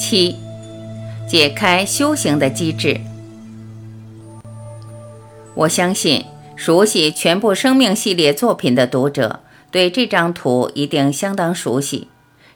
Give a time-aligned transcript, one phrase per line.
[0.00, 0.34] 七，
[1.28, 3.02] 解开修行的机制。
[5.54, 6.24] 我相信，
[6.56, 9.40] 熟悉全部生命系列作品的读者，
[9.70, 12.08] 对这张图一定相当熟悉，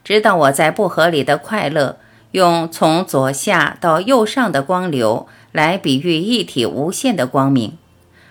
[0.03, 1.99] 知道我在不合理的快乐，
[2.31, 7.77] 用从左下到右上的光流来比喻一体无限的光明。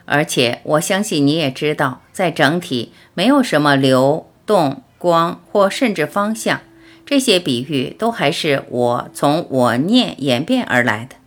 [0.05, 6.61] 而且，我相信你也知道，在整体没有什么流动光或甚至方向。
[7.05, 11.17] 这些比喻都还是我从我念演变而来的，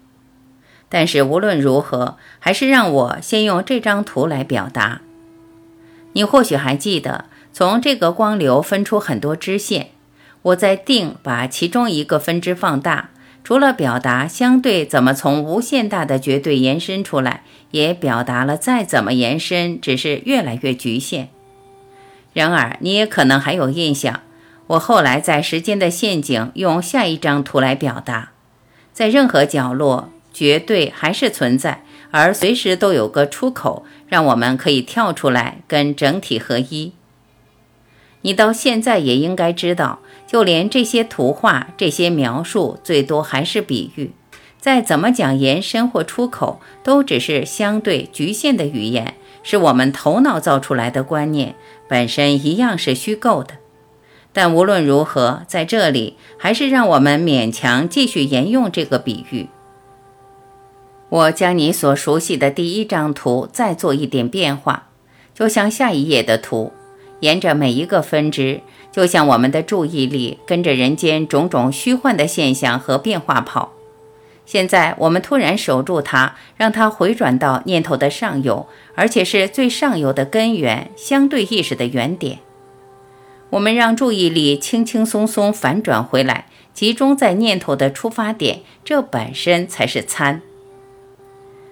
[0.88, 5.02] 但是无论如何，还是让我先用这张图来表达。
[6.14, 9.90] 你或许还记得，从这个光流分出很多支线，
[10.42, 13.10] 我在定把其中一个分支放大，
[13.44, 21.28] 除了表达相对怎么从无限大的绝对延伸出来，也表达了再怎么延伸，只是越来越局限。
[22.32, 24.22] 然而，你也可能还有印象。
[24.68, 28.32] 我后来在时间的陷阱用下一张图来表达，
[28.92, 36.92] 在任何角落，绝对还是存在，而随时都有个出口，让我们可以跳出来跟整体合一。
[38.22, 44.10] 你到现在也应该知道，就连这些图画、这些描述，最多还是比喻，
[44.58, 49.14] 再怎么讲延伸或出口，都只是相对局限的语言，
[49.44, 51.54] 是我们头脑造出来的观念，
[51.86, 53.58] 本身一样是虚构的。
[54.36, 59.48] 但无论如何，在这里还是让我们勉强继续沿用这个比喻。
[61.08, 64.88] 我将你所熟悉的第一张图再做一点变化，
[65.32, 66.74] 就像下一页的图，
[67.20, 68.60] 沿着每一个分支，
[68.92, 73.72] 就像我们的注意力跟着人间种种虚幻的现象和变化跑。
[74.44, 82.40] 现在我们突然守住它，让它回转到念头的上游，而且是最上游的根源——相对意识的原点。
[83.50, 90.42] 我们让注意力轻轻松松反转回来，集中在念头的出发点，这本身才是参。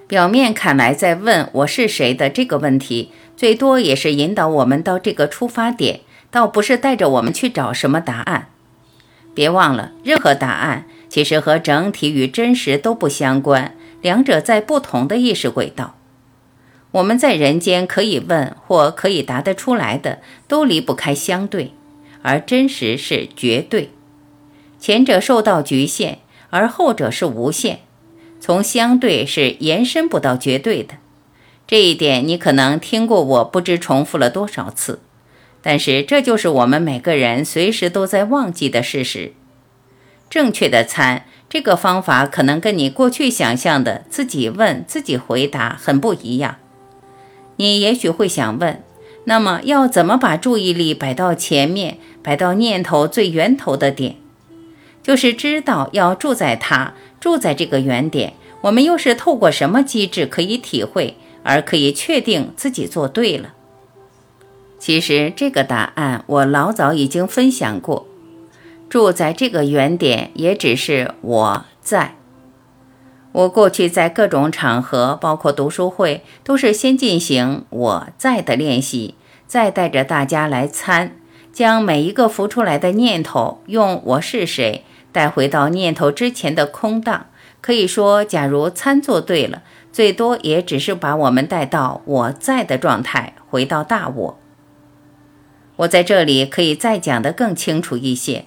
[0.07, 8.49] 表面看来，在问我是谁的这个问题，最多也是引导我们到这个出发点，倒不是带着我们去找什么答案。
[9.35, 15.97] 别忘了，任何答案其实和整体与真实都不相关，两者在不同的意识轨道。
[16.95, 21.73] 我们在人间可以问或可以答得出来的，都离不开相对，
[22.23, 23.91] 而真实是绝对。
[24.79, 26.19] 前者受到局限，
[26.51, 27.81] 而后者是无限。
[28.39, 30.95] 从相对是延伸不到绝对的，
[31.67, 35.01] 这一点你可能听过，我不知重复了多少次。
[35.63, 39.33] 但是这就是我们每个人随时都在忘记的事实。
[40.31, 46.59] 正确的参这个方法，可能跟你过去想象的自己问自己回答很不一样。
[47.57, 48.83] 你也许会想问，
[49.25, 54.17] 那么要怎么把注意力摆到前面，摆到念头最源头的点？
[55.03, 58.35] 就是知道要住在它，住在这个原点。
[58.63, 63.53] 我们又是透过什么机制可以体会，而可以确定自己做对了？
[64.79, 68.07] 其实这个答案我老早已经分享过。
[68.89, 72.17] 住在这个原点，也只是我在。
[73.35, 79.17] 我过去在各种场合，包括读书会，都是先进行我在的练习，
[79.49, 81.17] 再带着大家来参，
[81.53, 87.27] 将每一个浮出来的念头，用我是谁带回到念头之前的空档。
[87.61, 94.39] 可以说，假如参做对了，最多也只是把我们带到我在的状态，回到大我。
[95.75, 98.45] 我在这里可以再讲得更清楚一些。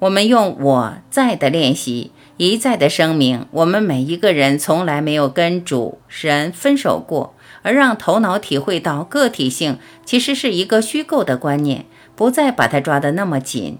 [0.00, 2.10] 我们用我在的练习。
[2.38, 11.84] 一再的声明，我们每一个人从来没有跟主神分手过，而让头脑体会到个体性其实是一个虚构的观念，
[12.16, 13.78] 不再把它抓得那么紧。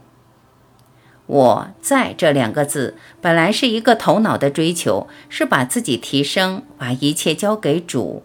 [1.26, 8.22] 我在这两个字本来是一个头脑的追求，是把自己提升，把一切交给主，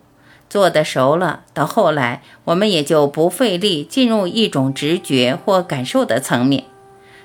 [0.50, 6.66] 做得熟了，到后来我们也就不费力进入一种直觉或感受的层面，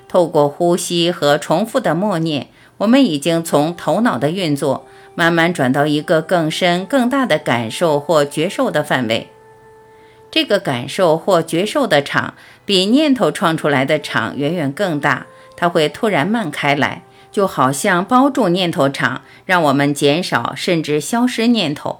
[0.07, 2.47] 透过呼吸和重复的默念。
[2.77, 4.85] 我们已经从头脑的运作
[5.15, 9.29] 慢慢转到一个更深、更大的感受或觉受的范围。
[10.31, 12.33] 这个感受或觉受的场
[12.65, 21.99] 比念头创出来的场远远更大，它会突然漫开来，就好像包住念头场，让我们减少甚至消失念头。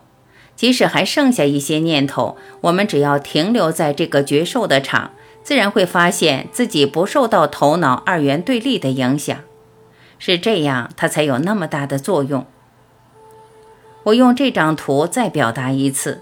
[0.55, 5.11] 即使还剩下一些念头，我们只要停留在这个觉受的场，
[5.43, 9.37] 自然会发现自己不受到头脑二元对立的影响。
[10.25, 12.45] 是这样，它才有那么大的作用。
[14.03, 16.21] 我用这张图再表达一次：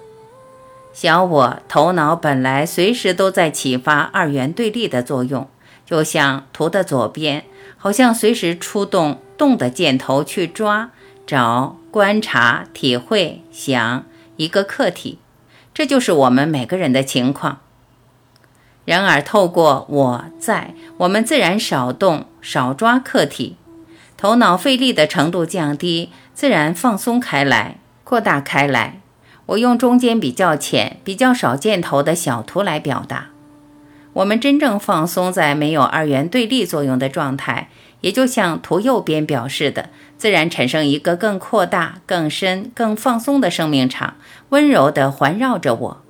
[0.92, 5.48] 小我头脑本来随时都在启发二元对立的作用，
[5.86, 7.46] 就像图的左边，
[7.78, 10.90] 好像随时出动动的箭头去抓、
[11.28, 14.04] 找、观察、体会、想
[14.36, 15.20] 一个客体，
[15.76, 17.60] 这就是我们每个人的情况。
[18.84, 23.58] 然而，透过我在，我们自然少动、少抓客体，
[24.22, 29.02] 头脑费力的程度降低，自然放松开来、扩大开来。
[29.48, 33.30] 我用中间比较浅、比较少箭头的小图来表达。
[34.14, 37.70] 我们真正放松在没有二元对立作用的状态，
[38.02, 39.90] 也就像图右边表示的，
[40.20, 44.18] 自然产生一个更扩大、更深、更放松的生命场，
[44.50, 46.02] 温柔地环绕着我。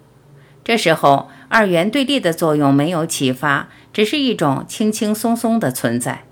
[0.65, 6.25] 这时候，二元对立的作用没有启发，只是一种轻轻松松的存在。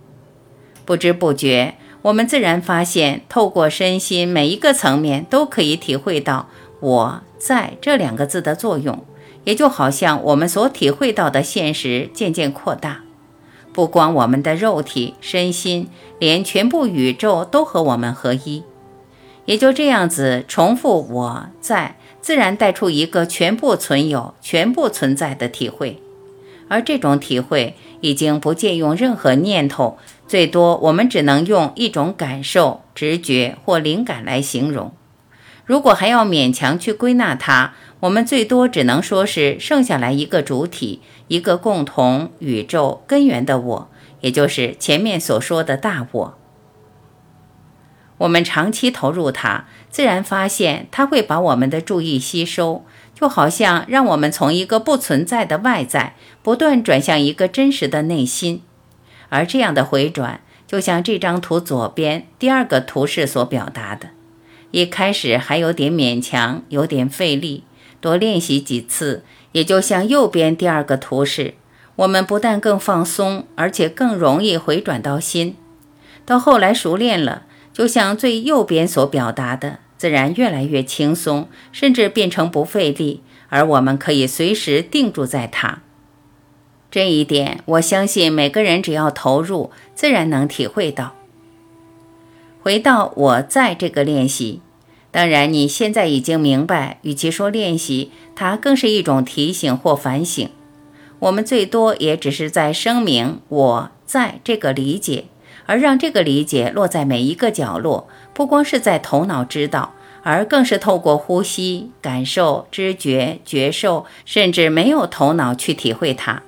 [0.89, 6.49] 不知不觉，我们自然发现，透过身心每一个层面，都可以体会到
[6.81, 9.05] “我在”这两个字的作用。
[9.43, 13.03] 也就好像我们所体会到的现实渐渐扩大，
[13.71, 18.63] 不光我们的肉体、身心，连全部宇宙都和我们合一。
[19.45, 26.01] 也就这样子重复我在，自然带出一个全部存有、全部存在的体会。
[26.67, 29.97] 而这种体会已经不借用任何念头，
[30.29, 34.93] 最多我们只能用一种感受、直觉或灵感来形容。
[35.65, 43.89] 如果还要勉强去归纳它，我们最多只能说是剩下来一个主体，一个共同宇宙根源的我，
[44.21, 46.37] 也就是前面所说的大我。
[48.19, 52.85] 我们长期投入它，自然发现它会把我们的注意吸收，
[53.15, 58.61] 就好像让我们从一个不存在的外在，不断转向一个真实的内心。
[59.29, 64.09] 而这样的回转，就像这张图左边第二个图示所表达的，
[64.71, 67.63] 一开始还有点勉强，有点费力。
[68.01, 71.55] 多练习几次，也就像右边第二个图示，
[71.97, 75.57] 我们不但更放松，而且更容易回转到心。
[76.25, 77.43] 到后来熟练了，
[77.73, 85.81] 就像最右边所表达的，自然越来越轻松，甚至变成不费力，而我们可以随时定住在它。
[86.91, 91.13] 这一点，我相信每个人只要投入，自然能体会到。
[92.61, 94.61] 回到我在这个练习。
[95.11, 100.49] 当然，你现在已经明白，与其说练习，它更是一种提醒或反省。
[101.19, 105.25] 我们最多也只是在声明我在这个理解，
[105.65, 109.93] 而让这个理解落在每一个角落，不光是在头脑知道，
[110.23, 116.43] 而更是透过呼吸、感受、知觉、觉受，甚至没有头脑去体会它。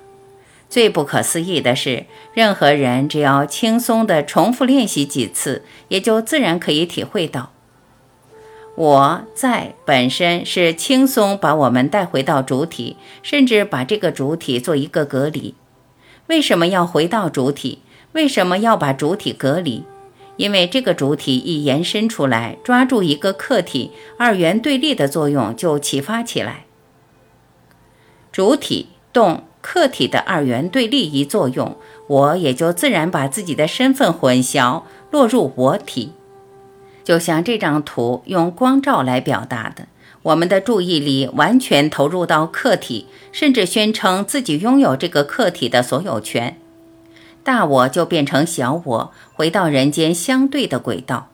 [0.72, 7.52] 最不可思议的是，任何人只要轻松地重复练习几次，也就自然可以体会到。
[8.74, 15.54] 我在本身是轻松把我们带回到主体，甚至把这个主体做一个隔离。
[16.28, 17.82] 为什么要回到主体？
[18.12, 19.84] 为什么要把主体隔离？
[20.38, 26.64] 因为这个主体一延伸出来，抓住一个客体，二元对立的作用就启发起来。
[28.32, 31.76] 主体动，客体的二元对立一作用，
[32.08, 36.12] 我也就自然把自己的身份混淆，落入我体。
[37.04, 39.86] 就像这张图用光照来表达的，
[40.22, 46.58] 我们的注意力完全投入到客体，甚至宣称自己拥有这个客体的所有权，
[47.42, 51.28] 大我就变成小我，回到人间相对的轨道。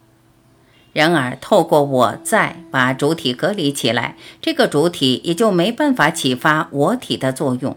[0.95, 7.77] 然而，透过我在把主体隔离起来，这个主体也就没办法启发我体的作用，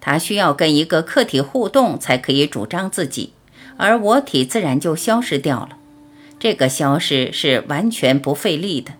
[0.00, 3.32] 它需要跟一个客体互动才可以主张自己，
[3.76, 5.70] 而我体自然就消失掉了。
[6.38, 8.92] 这个消失是完全不费力的。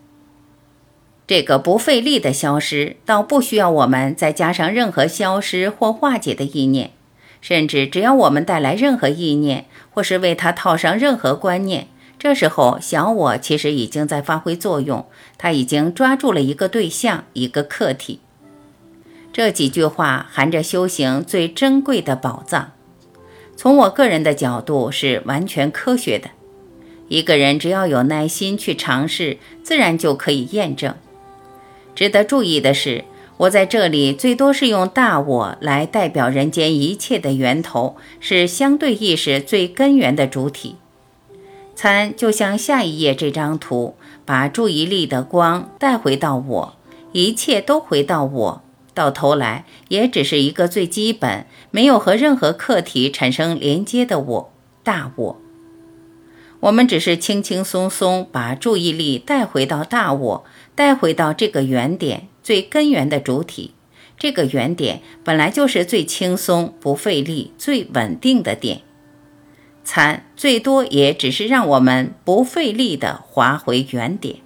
[1.26, 6.92] 这个不费力的消失，倒不需要我们再加上任何消失或化解的意念，
[7.40, 11.86] 甚至只要我们带来任何意念，或是为它套上任何观念，
[12.18, 18.20] 这时候小我其实已经在发挥作用，它已经抓住了一个对象，一个客体。
[19.38, 22.72] 这几句话含着修行最珍贵的宝藏，
[23.54, 26.30] 从我个人的角度是完全科学的。
[27.06, 30.92] 一个人只要有耐心去尝试，自然就可以验证。
[31.94, 33.04] 值得注意的是，
[33.36, 40.74] 我在这里最多是用大我来代表人间一切的源头，是相对意识最根源的主体。
[41.76, 46.74] 参就像下一页这张图，把注意力的光带回到我，
[47.12, 48.62] 一切都回到我，
[48.98, 54.52] 到头来也只是一个最基本、没有和任何客体产生连接的我，
[54.82, 55.40] 大我。
[56.58, 63.74] 我们只是轻轻松松把注意力带回到大我，带回到这个原点最根源的主体。
[64.18, 68.80] 这个原点本来就是最轻松、不费力、最稳定的点。
[69.84, 74.38] 参最多也只是让我们不费力地滑回原点。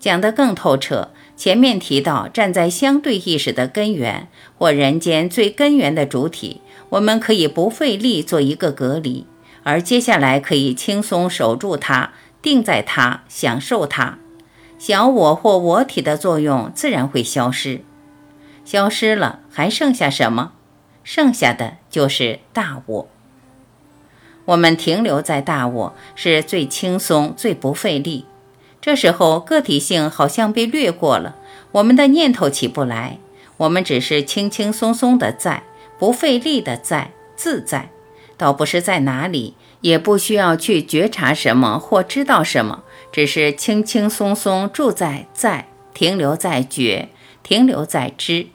[0.00, 4.28] 讲得更透彻，前面提到站在相对意识的根源
[4.58, 9.26] 或人间最根源的主体，我们可以不费力做一个隔离，
[9.62, 14.18] 而接下来可以轻松守住它，定在它，享受它。
[14.78, 17.82] 小我或我体的作用自然会消失，
[18.64, 20.52] 消失了还剩下什么？
[21.04, 23.08] 剩下的就是大我。
[24.46, 28.24] 我们停留在大我是最轻松、最不费力。
[28.80, 31.36] 这时候个体性好像被略过了，
[31.72, 33.18] 我们的念头起不来，
[33.58, 35.62] 我们只是轻轻松松的在，
[35.98, 37.90] 不费力的在，自在，
[38.38, 42.84] 倒不是在哪里，也不需要去觉察什么或知道什么。
[43.12, 47.08] 只是轻轻松松住在在，停留在觉，
[47.42, 48.46] 停留在知，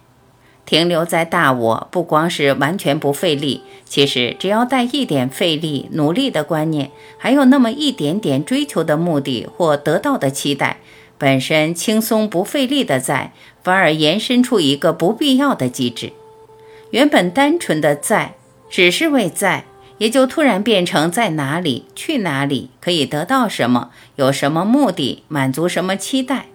[0.66, 1.88] 停留在大我。
[1.92, 10.78] 不光是完全不费力，其实只要带一点费力、努力的观念，还有那么一点点追求的目的或得到的期待，
[11.18, 16.14] 本身轻松不费力的在，反而延伸出一个不必要的机制。
[16.92, 18.36] 原本单纯的在，
[18.70, 19.66] 只是为在。
[19.98, 26.48] 也就突然变成在哪里去哪里可以得到什么有什么目的满足什么期待，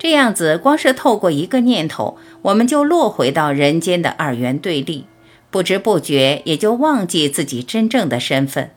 [0.00, 5.04] 这样子光是透过一个念头，我们就落回到人间的二元对立，
[5.50, 8.70] 不知不觉也就忘记自己真正的身份。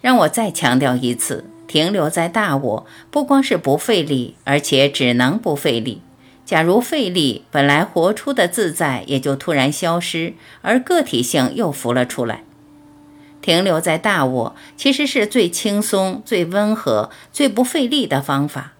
[0.00, 6.02] 让我再强调一次，停留在大我，不光是不费力，而且只能不费力。
[6.44, 12.42] 假如费力，本来活出的自在也就突然消失，而个体性又浮了出来。
[13.40, 18.72] 停留在大我，其实是最轻松、最温和、最不费力的方法。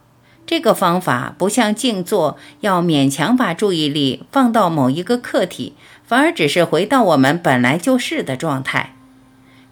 [0.50, 8.97] 这个方法不像静坐，要勉强把注意力放到某一个客体，反而只是回到我们本来就是的状态。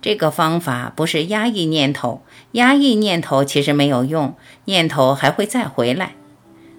[0.00, 6.12] 这个方法不是压抑念头，压抑念头其实没有用，念头还会再回来。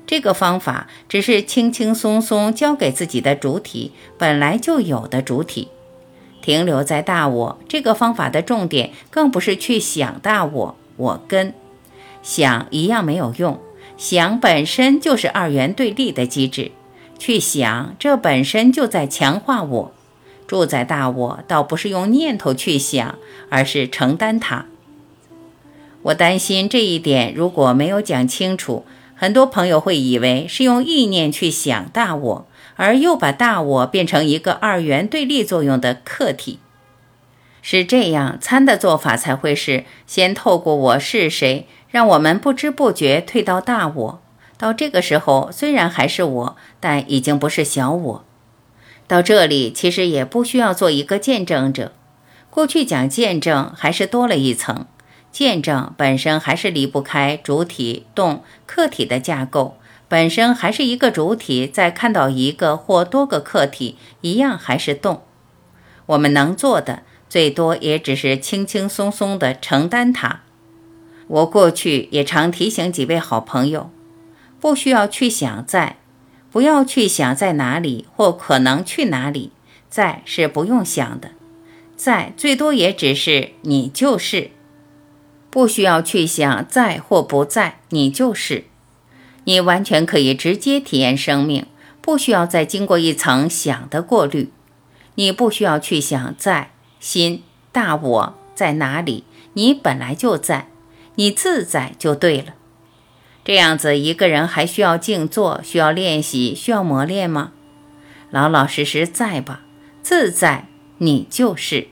[0.07, 5.67] 这个方法只是轻轻松松交给自己的主体，本来就有的主体。
[6.41, 11.53] 停留在大我这个方法的重点，更不是去想大我，我跟
[12.23, 13.59] 想一样没有用。
[13.99, 16.71] 想本身就是二元对立的机制，
[17.19, 19.91] 去想这本身就在强化我。
[20.47, 24.67] 住在大我，倒不是用念头去想，而是承担它。
[26.03, 32.47] 我担心这一点如果没有讲清楚，很多朋友会以为是用意念去想大我。
[32.77, 36.59] 而又把大我变成一个二元对立作用的客体，
[37.61, 44.21] 是这样参的做法才会是先透过我是谁，让我们不知不觉退到大我。
[44.57, 48.25] 到这个时候，虽然还是我，但已经不是小我。
[49.07, 51.93] 到这里，其实也不需要做一个见证者。
[52.49, 54.85] 过去讲见证，还是多了一层。
[55.31, 59.77] 见证本身还是离不开主体动客体的架构。
[60.07, 65.21] 本身还是一个主体，在看到一个或多个客体，一样还是动。
[66.07, 70.41] 我们能做的，最多也只是轻轻松松地承担它。
[71.29, 73.91] 我过去也常提醒几位好朋友，
[74.59, 75.97] 不需要去想在，
[76.51, 79.51] 不要去想在哪里或可能去哪里，
[79.89, 81.31] 在是不用想的，
[81.95, 84.49] 在最多也只是你就是，
[85.51, 88.65] 不需要去想在或不在，你就是。
[89.45, 91.67] 你完全可以直接体验生命，
[92.01, 94.51] 不需要再经过一层想的过滤。
[95.15, 100.69] 你不需要去想在心大我在哪里，你本来就在，
[101.15, 102.53] 你自在就对了。
[103.43, 107.51] 这样子一个人还需要静坐，需要练习，需要磨练吗？
[108.29, 109.61] 老老实实在吧，
[110.03, 110.67] 自在
[110.99, 111.87] 你就是。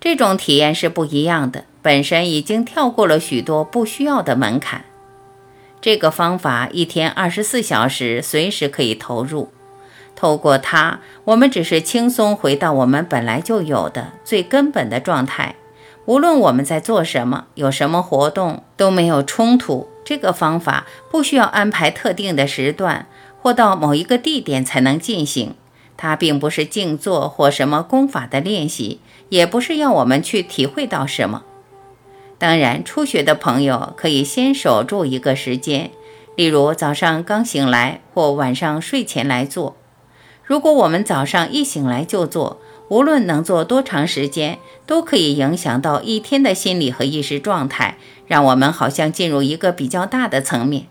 [0.00, 4.86] 这种体验是不一样的，本身已经跳过了许多不需要的门槛。
[5.82, 9.52] 这个方法一天二十四小时随时可以投入，
[10.16, 15.56] 透过它，我们只是轻松回到我们本来就有的最根本的状态。
[16.10, 19.88] 无论我们在做什么，有什么活动都没有冲突。
[20.04, 23.06] 这个方法不需要安排特定的时段
[23.40, 25.54] 或到某一个地点才能进行。
[25.96, 28.98] 它并不是静坐或什么功法的练习，
[29.28, 31.44] 也不是要我们去体会到什么。
[32.38, 35.92] 当然，初学的朋友可以先守住一个时间，
[36.34, 39.76] 例如早上刚醒来或晚上睡前来做。
[40.42, 42.58] 如果我们早上一醒来就做，
[42.90, 50.86] 无论能做多长时间，都可以影响到一天的心理和意识状态，让我们好像进入一个比较大的层面。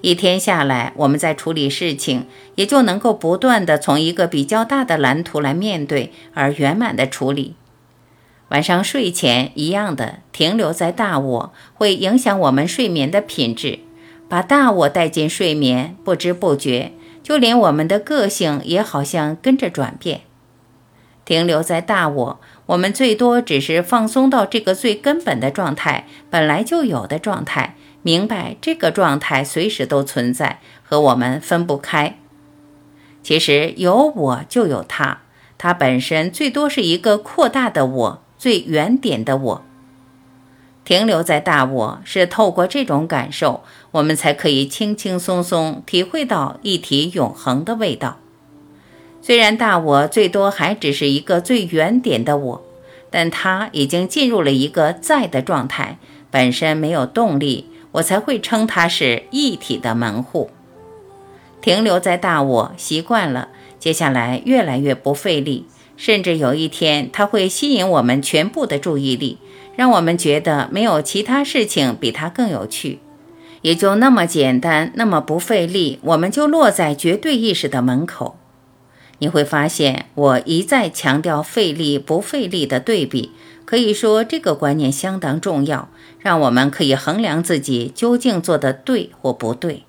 [0.00, 2.26] 一天下来，我们在处理事情，
[2.56, 7.54] 也就能够不断的从一个比较大的蓝图来面对，而圆满的处理。
[8.48, 13.78] 晚上睡前一样的停留在大我，会影响我们睡眠的品质。
[14.28, 16.92] 把大我带进睡眠，不知不觉，
[17.22, 20.22] 就连我们的个性也好像跟着转变。
[21.28, 27.76] 停留在大我，我们最多只是放松到这个最根本的状态，本来就有的状态。
[28.00, 32.18] 明白这个状态随时都存在，和我们分不开。
[33.22, 35.18] 其实有我就有他，
[35.58, 38.22] 他本身最多是一个扩大的我。
[38.38, 39.62] 最原点的我，
[40.82, 48.16] 停留在大我，是透过这种感受，我们才可以轻轻松松体会到一体永恒的味道。
[49.20, 52.62] 虽然大我最多还只是一个最原点的我，
[53.10, 55.98] 但它已经进入了一个在的状态，
[56.30, 60.50] 本身没有动力，我才会称它是一体的门户。
[61.60, 63.48] 停留在大我，习惯了，
[63.78, 65.66] 接下来越来越不费力。
[65.96, 69.38] 甚至有一天，它会吸引我们全部的注意力，
[69.74, 73.00] 让我们觉得没有其他事情比它更有趣，
[73.62, 78.36] 也就那么简单，那么不费力，我们就落在绝对意识的门口。
[79.18, 83.32] 你会发现，我一再强调费力不费力的对比，
[83.64, 89.84] 可以说这个观念相当重要，让我们可以衡量自己究竟做的对或不对。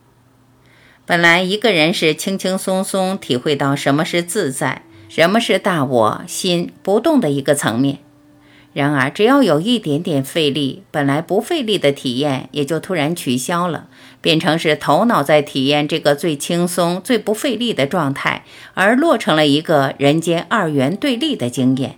[1.05, 4.83] 本来一个人是轻轻松松体会到什么是自在。
[5.09, 7.97] 什么是大我心不动的一个层面？
[8.71, 13.87] 然而，只要有一点点费力，本来不费力的体验也就突然取消了，
[14.21, 18.45] 变成是头脑在体验这个最轻松、最不费力的状态，
[18.75, 21.97] 而落成了一个人间二元对立的经验。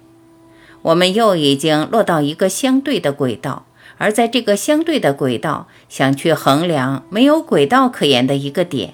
[0.84, 3.66] 我们又已经落到一个相对的轨道，
[3.98, 8.94] 而在这个相对的轨道，想去衡量没有轨道可言的一个点。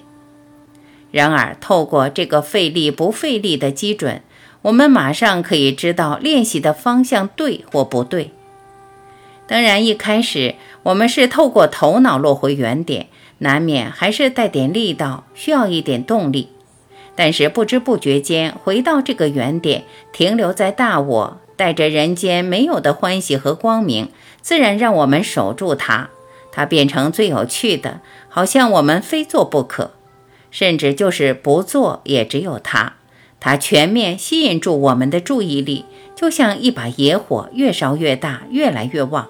[1.10, 4.20] 然而，透过这个费力不费力的基准，
[4.68, 8.32] 我们马上可以知道练习的方向对或不对。
[9.46, 13.06] 当然，一开始我们是透过头脑落回原点，
[13.38, 16.50] 难免还是带点力道，需要一点动力。
[17.14, 24.10] 但是不知不觉间回到这个原点，停留在大我，带着人间没有的欢喜和光明，
[24.42, 26.10] 自然让我们守住它，
[26.52, 29.92] 它变成最有趣的，好像我们非做不可。
[30.50, 32.94] 甚至就是不做，也只有它，
[33.40, 35.84] 它全面吸引住我们的注意力，
[36.16, 39.28] 就像一把野火，越烧越大，越来越旺。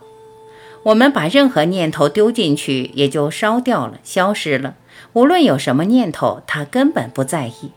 [0.84, 4.76] 我们把任何念头丢进去，也就烧掉了，消失了。
[5.12, 7.72] 无论有什么念头，它根本不在意。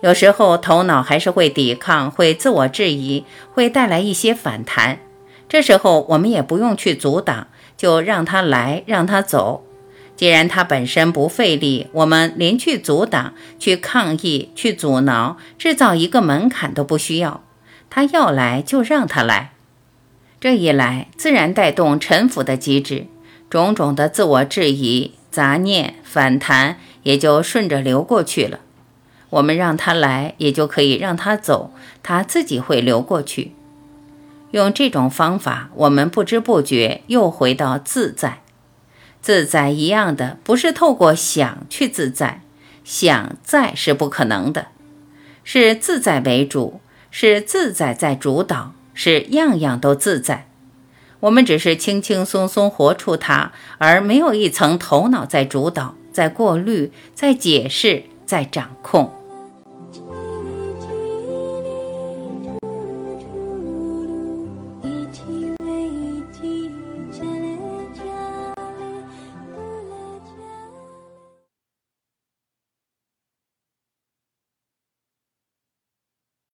[0.00, 5.00] 有时候头脑还是会抵抗，会自我质疑，会带来一些反弹。
[5.48, 9.65] 这时候我们也不用去阻挡，就让它来，让它走。
[10.16, 17.42] 既然它本身不费力，我们连去阻挡、去抗议、去阻挠、制造一个门槛都不需要。
[17.90, 19.52] 它要来就让它来，
[20.40, 23.06] 这一来自然带动臣服的机制，
[23.50, 28.60] 种种的自我质疑、杂念、反弹也就顺着流过去了。
[29.30, 33.52] 我们让它来，也就可以让它走，它自己会流过去。
[34.52, 38.40] 用这种方法，我们不知不觉又回到自在。
[39.26, 42.42] 自在一样的，不是透过想去自在，
[42.84, 44.68] 想在是不可能的，
[45.42, 46.78] 是自在为主，
[47.10, 50.46] 是自在在主导，是样样都自在。
[51.18, 59.15] 我们只是轻轻松松活出它，而没有一层头脑在主导，在过滤，在解释，在掌控。